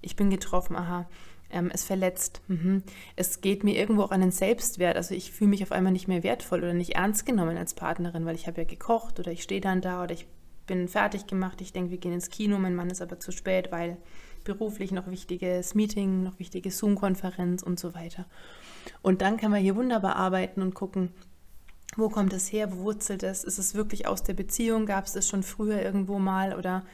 Ich 0.00 0.14
bin 0.14 0.30
getroffen, 0.30 0.76
aha, 0.76 1.08
ähm, 1.50 1.70
es 1.72 1.84
verletzt. 1.84 2.42
Mhm. 2.48 2.82
Es 3.16 3.40
geht 3.40 3.64
mir 3.64 3.76
irgendwo 3.76 4.02
auch 4.02 4.10
an 4.10 4.20
den 4.20 4.30
Selbstwert. 4.30 4.96
Also 4.96 5.14
ich 5.14 5.32
fühle 5.32 5.50
mich 5.50 5.62
auf 5.62 5.72
einmal 5.72 5.92
nicht 5.92 6.08
mehr 6.08 6.22
wertvoll 6.22 6.60
oder 6.60 6.74
nicht 6.74 6.94
ernst 6.94 7.26
genommen 7.26 7.56
als 7.56 7.74
Partnerin, 7.74 8.26
weil 8.26 8.34
ich 8.34 8.46
habe 8.46 8.60
ja 8.60 8.66
gekocht 8.66 9.18
oder 9.18 9.32
ich 9.32 9.42
stehe 9.42 9.60
dann 9.60 9.80
da 9.80 10.02
oder 10.02 10.14
ich 10.14 10.26
bin 10.66 10.88
fertig 10.88 11.26
gemacht. 11.26 11.60
Ich 11.60 11.72
denke, 11.72 11.90
wir 11.90 11.98
gehen 11.98 12.12
ins 12.12 12.30
Kino, 12.30 12.58
mein 12.58 12.74
Mann 12.74 12.90
ist 12.90 13.02
aber 13.02 13.18
zu 13.18 13.32
spät, 13.32 13.72
weil 13.72 13.96
beruflich 14.44 14.92
noch 14.92 15.08
wichtiges 15.08 15.74
Meeting, 15.74 16.22
noch 16.22 16.38
wichtige 16.38 16.70
Zoom-Konferenz 16.70 17.62
und 17.62 17.78
so 17.78 17.94
weiter. 17.94 18.26
Und 19.02 19.22
dann 19.22 19.36
kann 19.36 19.50
man 19.50 19.60
hier 19.60 19.76
wunderbar 19.76 20.16
arbeiten 20.16 20.62
und 20.62 20.74
gucken, 20.74 21.10
wo 21.96 22.08
kommt 22.08 22.32
es 22.32 22.52
her, 22.52 22.72
wo 22.72 22.84
wurzelt 22.84 23.22
es? 23.22 23.44
Ist 23.44 23.58
es 23.58 23.74
wirklich 23.74 24.06
aus 24.06 24.22
der 24.22 24.34
Beziehung? 24.34 24.86
Gab 24.86 25.06
es 25.06 25.12
das 25.12 25.28
schon 25.28 25.42
früher 25.42 25.82
irgendwo 25.82 26.18
mal 26.18 26.54
oder 26.54 26.84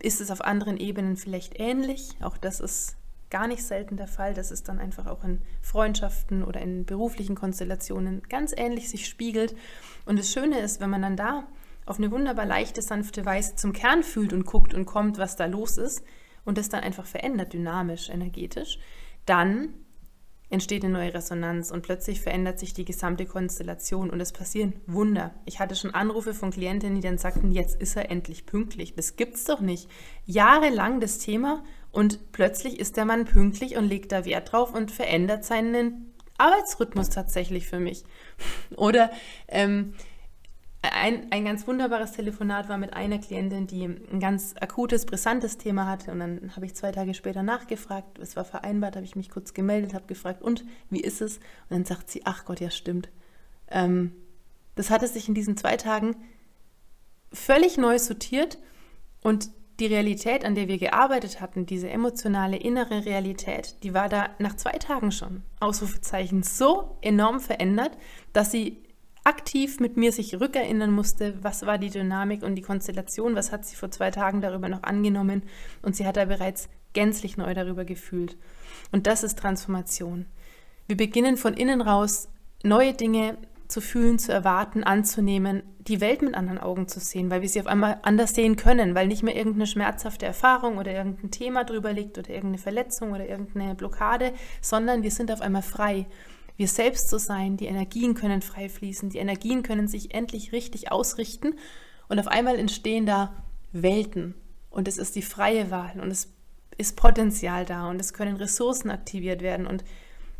ist 0.00 0.20
es 0.20 0.30
auf 0.30 0.40
anderen 0.40 0.76
Ebenen 0.76 1.16
vielleicht 1.16 1.58
ähnlich? 1.58 2.10
Auch 2.20 2.36
das 2.36 2.60
ist 2.60 2.96
gar 3.30 3.48
nicht 3.48 3.64
selten 3.64 3.96
der 3.96 4.06
Fall, 4.06 4.34
dass 4.34 4.50
es 4.50 4.62
dann 4.62 4.78
einfach 4.78 5.06
auch 5.06 5.24
in 5.24 5.40
Freundschaften 5.62 6.44
oder 6.44 6.60
in 6.60 6.84
beruflichen 6.84 7.34
Konstellationen 7.34 8.22
ganz 8.28 8.54
ähnlich 8.56 8.88
sich 8.88 9.06
spiegelt. 9.06 9.56
Und 10.04 10.18
das 10.18 10.30
Schöne 10.30 10.60
ist, 10.60 10.80
wenn 10.80 10.90
man 10.90 11.02
dann 11.02 11.16
da 11.16 11.46
auf 11.86 11.98
eine 11.98 12.10
wunderbar 12.10 12.46
leichte, 12.46 12.82
sanfte 12.82 13.24
Weise 13.24 13.56
zum 13.56 13.72
Kern 13.72 14.02
fühlt 14.02 14.32
und 14.32 14.44
guckt 14.44 14.74
und 14.74 14.86
kommt, 14.86 15.18
was 15.18 15.36
da 15.36 15.46
los 15.46 15.78
ist, 15.78 16.04
und 16.46 16.56
das 16.56 16.70
dann 16.70 16.82
einfach 16.82 17.04
verändert, 17.04 17.52
dynamisch, 17.52 18.08
energetisch, 18.08 18.78
dann 19.26 19.74
entsteht 20.48 20.84
eine 20.84 20.92
neue 20.92 21.12
Resonanz 21.12 21.70
und 21.70 21.82
plötzlich 21.82 22.20
verändert 22.20 22.58
sich 22.58 22.72
die 22.72 22.84
gesamte 22.84 23.26
Konstellation 23.26 24.10
und 24.10 24.20
es 24.20 24.32
passieren 24.32 24.74
Wunder. 24.86 25.34
Ich 25.44 25.58
hatte 25.58 25.74
schon 25.74 25.92
Anrufe 25.92 26.34
von 26.34 26.52
Klientinnen, 26.52 26.94
die 26.94 27.06
dann 27.06 27.18
sagten, 27.18 27.50
jetzt 27.50 27.80
ist 27.80 27.96
er 27.96 28.10
endlich 28.10 28.46
pünktlich. 28.46 28.94
Das 28.94 29.16
gibt's 29.16 29.44
doch 29.44 29.60
nicht. 29.60 29.90
Jahrelang 30.24 31.00
das 31.00 31.18
Thema 31.18 31.64
und 31.90 32.30
plötzlich 32.30 32.78
ist 32.78 32.96
der 32.96 33.06
Mann 33.06 33.24
pünktlich 33.24 33.76
und 33.76 33.88
legt 33.88 34.12
da 34.12 34.24
Wert 34.24 34.52
drauf 34.52 34.72
und 34.72 34.92
verändert 34.92 35.44
seinen 35.44 36.14
Arbeitsrhythmus 36.38 37.10
tatsächlich 37.10 37.66
für 37.66 37.80
mich. 37.80 38.04
Oder 38.76 39.10
ähm, 39.48 39.94
ein, 40.92 41.30
ein 41.30 41.44
ganz 41.44 41.66
wunderbares 41.66 42.12
Telefonat 42.12 42.68
war 42.68 42.78
mit 42.78 42.94
einer 42.94 43.18
Klientin, 43.18 43.66
die 43.66 43.84
ein 43.84 44.20
ganz 44.20 44.54
akutes, 44.60 45.06
brisantes 45.06 45.58
Thema 45.58 45.86
hatte. 45.86 46.12
Und 46.12 46.20
dann 46.20 46.52
habe 46.54 46.66
ich 46.66 46.74
zwei 46.74 46.92
Tage 46.92 47.14
später 47.14 47.42
nachgefragt. 47.42 48.18
Es 48.18 48.36
war 48.36 48.44
vereinbart, 48.44 48.96
habe 48.96 49.04
ich 49.04 49.16
mich 49.16 49.30
kurz 49.30 49.54
gemeldet, 49.54 49.94
habe 49.94 50.06
gefragt, 50.06 50.42
und 50.42 50.64
wie 50.90 51.00
ist 51.00 51.20
es? 51.20 51.36
Und 51.36 51.70
dann 51.70 51.84
sagt 51.84 52.10
sie, 52.10 52.22
ach 52.24 52.44
Gott, 52.44 52.60
ja 52.60 52.70
stimmt. 52.70 53.08
Ähm, 53.68 54.12
das 54.74 54.90
hatte 54.90 55.08
sich 55.08 55.28
in 55.28 55.34
diesen 55.34 55.56
zwei 55.56 55.76
Tagen 55.76 56.16
völlig 57.32 57.76
neu 57.76 57.98
sortiert 57.98 58.58
und 59.22 59.50
die 59.80 59.86
Realität, 59.86 60.44
an 60.44 60.54
der 60.54 60.68
wir 60.68 60.78
gearbeitet 60.78 61.40
hatten, 61.40 61.66
diese 61.66 61.90
emotionale 61.90 62.56
innere 62.56 63.04
Realität, 63.04 63.76
die 63.82 63.92
war 63.92 64.08
da 64.08 64.30
nach 64.38 64.56
zwei 64.56 64.72
Tagen 64.72 65.12
schon, 65.12 65.42
Ausrufezeichen, 65.60 66.42
so 66.42 66.96
enorm 67.02 67.40
verändert, 67.40 67.92
dass 68.32 68.50
sie 68.50 68.85
aktiv 69.26 69.80
mit 69.80 69.96
mir 69.96 70.12
sich 70.12 70.40
rückerinnern 70.40 70.92
musste, 70.92 71.34
was 71.42 71.66
war 71.66 71.78
die 71.78 71.90
Dynamik 71.90 72.42
und 72.42 72.54
die 72.54 72.62
Konstellation, 72.62 73.34
was 73.34 73.50
hat 73.50 73.66
sie 73.66 73.74
vor 73.74 73.90
zwei 73.90 74.12
Tagen 74.12 74.40
darüber 74.40 74.68
noch 74.68 74.84
angenommen 74.84 75.42
und 75.82 75.96
sie 75.96 76.06
hat 76.06 76.16
da 76.16 76.24
bereits 76.24 76.68
gänzlich 76.92 77.36
neu 77.36 77.52
darüber 77.52 77.84
gefühlt. 77.84 78.36
Und 78.92 79.06
das 79.06 79.24
ist 79.24 79.38
Transformation. 79.38 80.26
Wir 80.86 80.96
beginnen 80.96 81.36
von 81.36 81.54
innen 81.54 81.80
raus 81.80 82.28
neue 82.62 82.92
Dinge 82.92 83.36
zu 83.66 83.80
fühlen, 83.80 84.20
zu 84.20 84.32
erwarten, 84.32 84.84
anzunehmen, 84.84 85.64
die 85.80 86.00
Welt 86.00 86.22
mit 86.22 86.34
anderen 86.34 86.58
Augen 86.58 86.86
zu 86.86 87.00
sehen, 87.00 87.28
weil 87.28 87.42
wir 87.42 87.48
sie 87.48 87.60
auf 87.60 87.66
einmal 87.66 87.98
anders 88.02 88.32
sehen 88.32 88.54
können, 88.54 88.94
weil 88.94 89.08
nicht 89.08 89.24
mehr 89.24 89.36
irgendeine 89.36 89.66
schmerzhafte 89.66 90.24
Erfahrung 90.24 90.78
oder 90.78 90.92
irgendein 90.92 91.32
Thema 91.32 91.64
drüber 91.64 91.92
liegt 91.92 92.16
oder 92.16 92.30
irgendeine 92.30 92.58
Verletzung 92.58 93.10
oder 93.12 93.28
irgendeine 93.28 93.74
Blockade, 93.74 94.32
sondern 94.60 95.02
wir 95.02 95.10
sind 95.10 95.32
auf 95.32 95.40
einmal 95.40 95.62
frei 95.62 96.06
wir 96.56 96.68
selbst 96.68 97.08
zu 97.08 97.18
sein. 97.18 97.56
Die 97.56 97.66
Energien 97.66 98.14
können 98.14 98.42
frei 98.42 98.68
fließen, 98.68 99.10
die 99.10 99.18
Energien 99.18 99.62
können 99.62 99.88
sich 99.88 100.14
endlich 100.14 100.52
richtig 100.52 100.90
ausrichten 100.90 101.54
und 102.08 102.18
auf 102.18 102.28
einmal 102.28 102.58
entstehen 102.58 103.06
da 103.06 103.34
Welten 103.72 104.34
und 104.70 104.88
es 104.88 104.98
ist 104.98 105.16
die 105.16 105.22
freie 105.22 105.70
Wahl 105.70 106.00
und 106.00 106.10
es 106.10 106.32
ist 106.78 106.96
Potenzial 106.96 107.64
da 107.64 107.88
und 107.88 108.00
es 108.00 108.12
können 108.12 108.36
Ressourcen 108.36 108.90
aktiviert 108.90 109.42
werden 109.42 109.66
und 109.66 109.84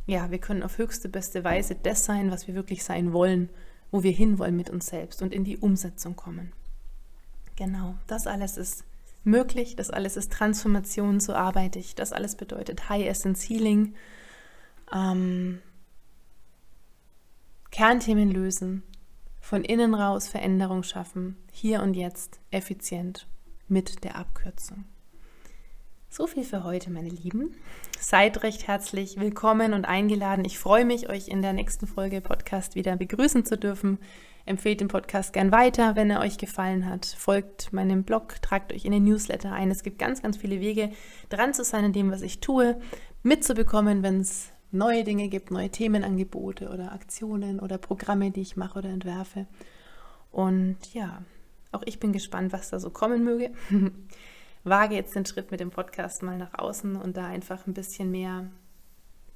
ja, 0.06 0.30
wir 0.30 0.38
können 0.38 0.62
auf 0.62 0.78
höchste, 0.78 1.08
beste 1.08 1.42
Weise 1.42 1.75
das 1.75 2.04
sein, 2.04 2.30
was 2.30 2.46
wir 2.46 2.54
wirklich 2.54 2.85
sein 2.85 3.12
wollen, 3.12 3.49
wo 3.90 4.02
wir 4.02 4.12
hinwollen 4.12 4.56
mit 4.56 4.70
uns 4.70 4.87
selbst 4.87 5.20
und 5.20 5.32
in 5.32 5.44
die 5.44 5.56
Umsetzung 5.56 6.14
kommen. 6.14 6.52
Genau, 7.56 7.94
das 8.06 8.26
alles 8.26 8.56
ist 8.56 8.85
möglich, 9.25 9.75
das 9.76 9.90
alles 9.90 10.16
ist 10.16 10.32
Transformation, 10.32 11.20
so 11.20 11.35
arbeite 11.35 11.78
ich. 11.78 11.94
Das 11.94 12.12
alles 12.12 12.37
bedeutet 12.37 12.88
High 12.88 13.06
Essence 13.06 13.42
Healing. 13.49 13.94
Ähm, 14.94 15.61
Kernthemen 17.76 18.30
lösen, 18.30 18.85
von 19.38 19.62
innen 19.62 19.92
raus 19.92 20.28
Veränderung 20.28 20.83
schaffen, 20.83 21.37
hier 21.52 21.83
und 21.83 21.92
jetzt 21.92 22.40
effizient 22.50 23.28
mit 23.68 24.02
der 24.02 24.16
Abkürzung. 24.16 24.87
So 26.09 26.26
viel 26.26 26.45
für 26.45 26.64
heute, 26.64 26.90
meine 26.90 27.11
Lieben. 27.11 27.54
Seid 28.00 28.42
recht 28.42 28.66
herzlich 28.66 29.21
willkommen 29.21 29.75
und 29.75 29.85
eingeladen. 29.85 30.47
Ich 30.47 30.59
freue 30.59 30.87
mich, 30.87 31.11
euch 31.11 31.28
in 31.28 31.42
der 31.42 31.52
nächsten 31.52 31.87
Folge 31.87 32.23
Podcast 32.23 32.76
wieder 32.76 32.97
begrüßen 32.97 33.45
zu 33.45 33.59
dürfen. 33.59 33.99
Empfehlt 34.47 34.80
den 34.80 34.88
Podcast 34.88 35.35
gern 35.35 35.52
weiter, 35.52 35.97
wenn 35.97 36.09
er 36.09 36.21
euch 36.21 36.38
gefallen 36.38 36.88
hat. 36.88 37.04
Folgt 37.04 37.75
meinem 37.75 38.04
Blog, 38.04 38.40
tragt 38.40 38.73
euch 38.73 38.87
in 38.87 38.92
den 38.92 39.04
Newsletter 39.04 39.52
ein. 39.52 39.71
Es 39.71 39.83
gibt 39.83 39.99
ganz, 39.99 40.23
ganz 40.23 40.38
viele 40.38 40.61
Wege, 40.61 40.92
dran 41.28 41.52
zu 41.52 41.62
sein 41.62 41.85
in 41.85 41.92
dem, 41.92 42.11
was 42.11 42.23
ich 42.23 42.40
tue, 42.40 42.80
mitzubekommen, 43.23 44.02
wenn 44.02 44.21
es 44.21 44.50
neue 44.70 45.04
Dinge 45.04 45.28
gibt, 45.28 45.50
neue 45.50 45.70
Themenangebote 45.70 46.68
oder 46.68 46.92
Aktionen 46.92 47.61
oder 47.61 47.78
Programme, 47.78 48.30
die 48.30 48.42
ich 48.42 48.56
mache 48.56 48.78
oder 48.78 48.90
entwerfe. 48.90 49.46
Und 50.30 50.76
ja, 50.92 51.23
auch 51.73 51.82
ich 51.85 52.00
bin 52.00 52.12
gespannt, 52.12 52.52
was 52.52 52.70
da 52.70 52.78
so 52.78 52.90
kommen 52.90 53.25
möge. 53.25 53.52
Wage 54.64 54.94
jetzt 54.94 55.14
den 55.14 55.26
Schritt 55.26 55.50
mit 55.50 55.61
dem 55.61 55.70
Podcast 55.70 56.23
mal 56.23 56.37
nach 56.37 56.54
außen 56.54 56.96
und 56.96 57.16
da 57.16 57.26
einfach 57.26 57.66
ein 57.66 57.75
bisschen 57.75 58.11
mehr 58.11 58.50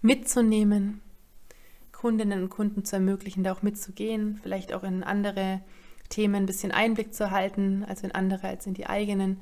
mitzunehmen, 0.03 1.01
Kundinnen 1.93 2.43
und 2.43 2.49
Kunden 2.49 2.85
zu 2.85 2.97
ermöglichen, 2.97 3.45
da 3.45 3.53
auch 3.53 3.63
mitzugehen, 3.63 4.41
vielleicht 4.43 4.73
auch 4.73 4.83
in 4.83 5.05
andere 5.05 5.61
Themen 6.09 6.37
ein 6.37 6.47
bisschen 6.47 6.73
Einblick 6.73 7.15
zu 7.15 7.25
erhalten, 7.25 7.85
also 7.87 8.07
in 8.07 8.13
andere 8.13 8.49
als 8.49 8.67
in 8.67 8.75
die 8.75 8.87
eigenen 8.87 9.41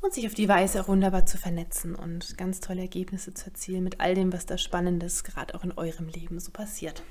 und 0.00 0.14
sich 0.14 0.26
auf 0.26 0.34
die 0.34 0.48
Weise 0.48 0.80
auch 0.80 0.88
wunderbar 0.88 1.26
zu 1.26 1.38
vernetzen 1.38 1.94
und 1.94 2.38
ganz 2.38 2.60
tolle 2.60 2.82
Ergebnisse 2.82 3.34
zu 3.34 3.46
erzielen 3.46 3.84
mit 3.84 4.00
all 4.00 4.14
dem, 4.14 4.32
was 4.32 4.46
da 4.46 4.58
Spannendes 4.58 5.24
gerade 5.24 5.54
auch 5.54 5.64
in 5.64 5.72
eurem 5.72 6.08
Leben 6.08 6.38
so 6.40 6.50
passiert. 6.50 7.02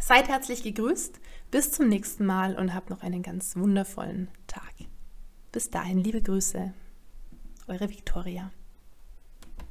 Seid 0.00 0.28
herzlich 0.28 0.62
gegrüßt, 0.62 1.20
bis 1.50 1.72
zum 1.72 1.88
nächsten 1.88 2.26
Mal 2.26 2.56
und 2.56 2.74
habt 2.74 2.90
noch 2.90 3.02
einen 3.02 3.22
ganz 3.22 3.56
wundervollen 3.56 4.28
Tag. 4.46 4.74
Bis 5.52 5.70
dahin, 5.70 5.98
liebe 5.98 6.20
Grüße, 6.20 6.72
eure 7.66 7.88
Viktoria. 7.88 8.50